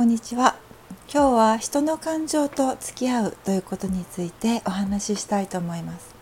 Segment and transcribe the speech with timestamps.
[0.00, 0.56] こんにちは。
[1.12, 6.14] 今日は人の感情と付き合うということについてお話ししたいと思います。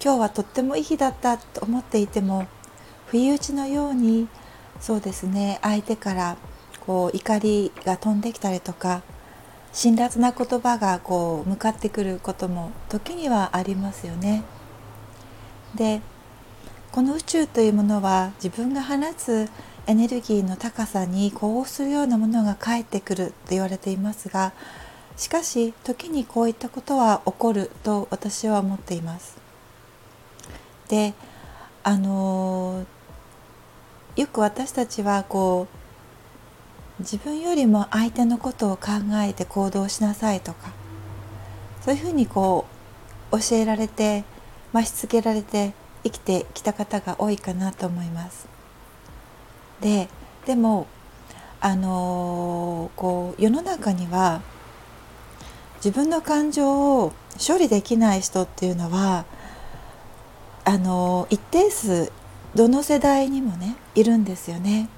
[0.00, 2.46] 今日はとってもいい日だったと思っていても
[3.06, 4.28] 不意打ちのように
[4.78, 6.36] そうですね相手から
[6.86, 9.02] こう怒りが飛んできたりとか
[9.72, 14.44] 辛辣な言葉がこう向かってくることも時にはありますよね。
[15.74, 16.02] で
[16.92, 19.48] この宇宙というものは自分が放つ
[19.90, 24.52] エネルギーの高さに呼応するようなものが返ってくると言われていますが
[25.16, 29.36] しかし時にこういったことは起こると私は思っています。
[30.88, 31.12] で
[31.82, 32.86] あの
[34.14, 35.66] よく私たちはこ
[37.00, 40.70] う自分よりも相手のことを考えて行動しなさいとか
[41.80, 42.64] そういうふうにこ
[43.32, 44.22] う教えられて
[44.72, 45.72] 増し付けられて
[46.04, 48.59] 生きてきた方が多いかなと思います。
[49.80, 50.08] で
[50.46, 50.86] でも
[51.60, 54.42] あのこう世の中には
[55.76, 57.12] 自分の感情を
[57.46, 59.24] 処理できない人っていうのは
[60.64, 62.12] あの一定数
[62.54, 64.88] どの世代にもねいるんですよね。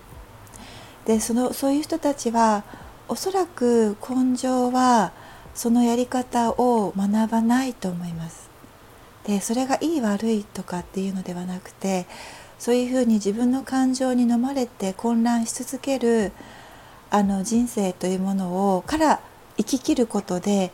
[1.04, 2.64] でそのそういう人たちは
[3.08, 5.12] おそらく根性は
[5.54, 8.50] そのやり方を学ばないと思います。
[9.24, 12.06] でそれがいい悪いとかっていうのではなくて
[12.62, 16.30] そういうふうに自分の感情に飲まれて混乱し続ける
[17.10, 19.20] あの人生というものをから
[19.56, 20.70] 生ききることで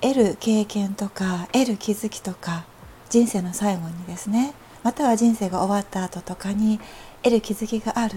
[0.00, 2.64] 得る経験とか得る気づきとか
[3.10, 6.80] 人生の最後にですねまたは人生が終わった後とかに
[7.22, 8.14] 得る気づきがある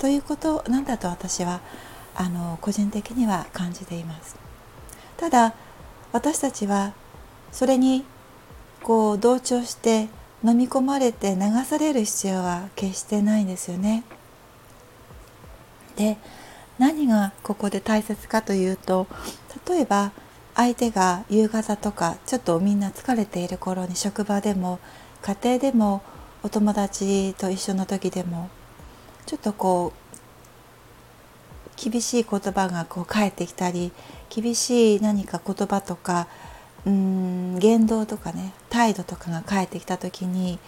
[0.00, 1.60] ということなんだと私は
[2.16, 4.34] あの個人的には感じています。
[5.16, 5.54] ただ
[6.10, 6.92] 私たちは
[7.52, 8.04] それに
[8.82, 10.08] こう同調して
[10.44, 14.04] 飲み込まれて流される必要は決してないんですよね。
[15.96, 16.16] で
[16.78, 19.08] 何がここで大切かというと
[19.68, 20.12] 例えば
[20.54, 24.78] 相手が夕方とかちょっとみんな疲れている頃に職場でも
[25.22, 26.02] 家庭でも
[26.44, 28.48] お友達と一緒の時でも
[29.26, 30.08] ちょっとこう
[31.90, 33.92] 厳しい言葉がこう返ってきたり
[34.30, 36.28] 厳しい何か言葉とか
[36.88, 40.58] うん言動とかね態度とかが返ってきた時に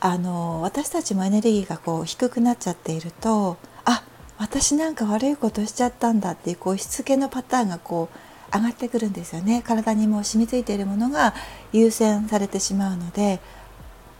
[0.00, 4.04] あの私たちもエネルギーがこう低くなっちゃっているとあ
[4.38, 9.62] 私なんか悪いことしちゃったんだっていうこうしつけのパターンがこう上がってくるんですよね。
[9.66, 11.34] 体にもう染みついているものが
[11.72, 13.40] 優先されてしまうので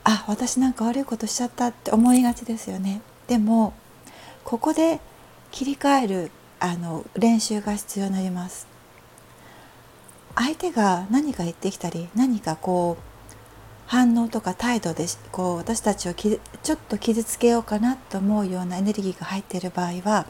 [0.04, 3.02] あ私なんか悪いことしちゃったって思いがちですよね。
[3.26, 3.74] でも
[4.44, 5.00] ここで
[5.50, 8.73] 切り替えるあの練習が必要になります。
[10.36, 13.14] 相手が何か言ってきたり何かこう
[13.86, 20.26] 反応とか態度でこう私たちをちょっと傷つけようかなと思うようなエネルギーが入っている場合は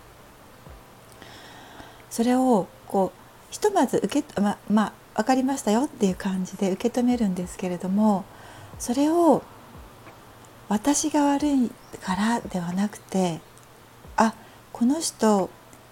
[2.10, 8.24] それをこうひとまず受けままあ分かりましたよっていう感じで受け止めるんですけれども
[8.78, 9.42] それを
[10.68, 11.70] 私が悪い
[12.02, 13.40] からではなくて
[14.16, 14.34] あ
[14.72, 15.50] この人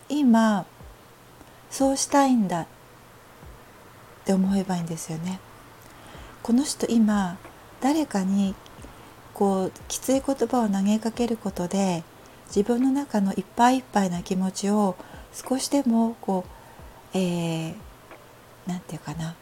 [0.09, 0.67] 今
[1.71, 2.67] そうしたいんだ
[4.23, 5.41] って思えばいいんですよね。
[6.43, 7.37] この人今
[7.81, 8.55] 誰かに
[9.35, 12.03] こうきつい言葉を投げかけることで
[12.47, 14.97] 自分の中のいっぱいいっぱいな気持ちを
[15.33, 16.45] 少しでもこ
[17.15, 19.35] う何、えー、て言うかな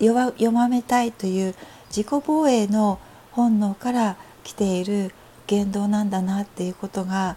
[0.00, 1.54] 弱弱めたいという
[1.88, 2.98] 自己防衛の
[3.32, 5.12] 本能から来ている
[5.46, 7.36] 言動なんだなっていうことが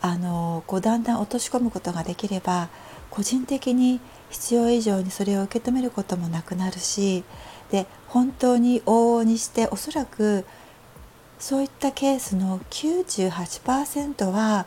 [0.00, 2.68] あのこうだんだん落とし込むことができれば
[3.10, 4.00] 個人的に
[4.34, 7.22] 必要以上にそれを受け止めることもなくなるし
[7.70, 10.44] で本当に往々にしておそらく
[11.38, 14.66] そういったケースの98%は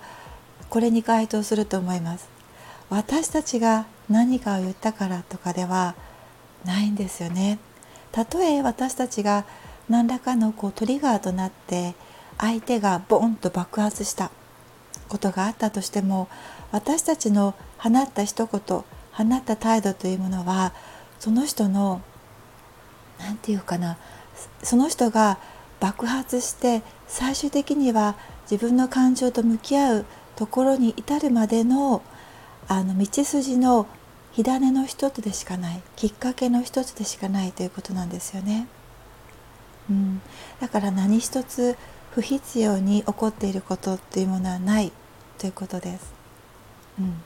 [0.69, 2.29] これに該当すると思います。
[2.89, 5.95] 私たちが何かを言ったからとかでは
[6.63, 7.59] ないんですよね。
[8.13, 9.43] たとえ私たちが
[9.89, 11.93] 何らかのこうトリガーとなって
[12.37, 14.31] 相手がボンと爆発した
[15.09, 16.29] ことがあったとしても
[16.71, 18.83] 私たちの放った一言
[19.17, 20.73] 放った態度というものは
[21.19, 22.01] その人の
[23.19, 23.97] 何て言うかな
[24.61, 25.39] その人が
[25.79, 28.15] 爆発して最終的には
[28.49, 30.05] 自分の感情と向き合う
[30.35, 32.03] ところに至るまでの
[32.67, 33.87] あの道筋の
[34.33, 38.67] 火種の一つでしかないきっかけの一つでしかないということなんですよね。
[39.89, 40.21] うん、
[40.59, 41.77] だから何一つ
[42.11, 44.91] 不必要に起こっていることっていうものはない
[45.37, 46.13] ということです。
[46.99, 47.21] うん、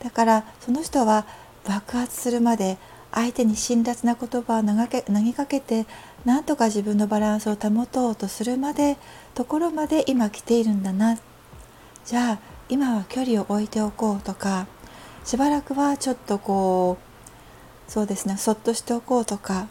[0.00, 1.26] だからその人は
[1.66, 2.76] 爆発するまで
[3.12, 5.86] 相手に辛辣な言葉を投げ投げかけて
[6.24, 8.96] 何とか自分のバランスを保とうとするまで
[9.34, 11.18] ところまで今来ているんだな
[12.04, 12.38] じゃあ
[12.68, 14.66] 今は距離を置いておこうとか
[15.24, 16.98] しばらくはちょっとこ
[17.88, 19.68] うそうですねそっとしておこうとか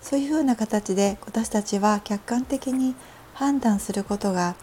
[0.00, 2.94] そういうふうな形で私たちは客観的に
[3.34, 4.54] 判断することが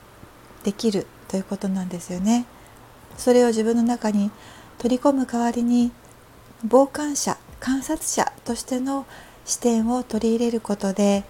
[0.64, 2.46] できるということなんですよね。
[3.18, 4.32] それを自分の中に
[4.78, 5.92] 取り込む代わりに
[6.70, 9.06] 傍観者観察者としての
[9.46, 11.24] 視点を取り入れることで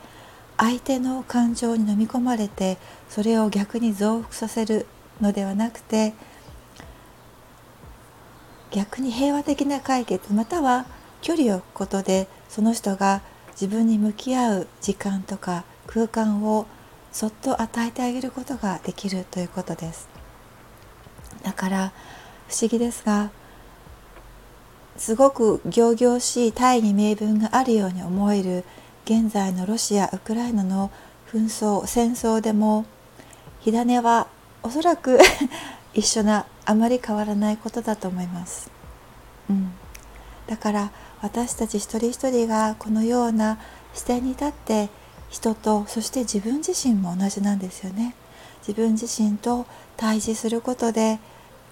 [0.58, 2.78] 相手の感情に飲み込まれて
[3.10, 4.86] それを逆に増幅させる
[5.22, 6.14] のではなくて
[8.72, 10.86] 逆に平和的な解決または
[11.22, 13.22] 距離を置くことでその人が
[13.52, 16.66] 自分に向き合う時間とか空間を
[17.12, 20.15] そっと与えてあげることができるということです。
[21.46, 21.92] だから
[22.48, 23.30] 不思議ですが
[24.98, 28.64] すごく仰々しい大義名分があるように思える
[29.06, 30.90] 現在のロシア・ウクライナの
[31.32, 32.86] 紛争戦争でも
[33.62, 34.28] 火種は
[34.64, 35.20] おそらく
[35.94, 38.72] 一緒なあまり変わらないことだと思います、
[39.48, 39.72] うん、
[40.48, 40.92] だから
[41.22, 43.60] 私たち一人一人がこのような
[43.94, 44.90] 視点に立って
[45.30, 48.16] 人とそして自分自身も同じなんですよね。
[48.68, 51.20] 自分自身と対峙することで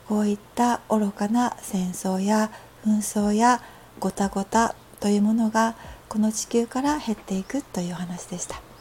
[0.07, 2.51] こういった愚かな戦争や
[2.85, 3.61] 紛争や
[3.99, 5.75] ごたごたというものが
[6.09, 8.72] この地球から減っていくという話でした。